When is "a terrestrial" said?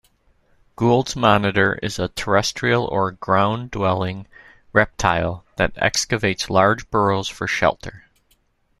1.99-2.85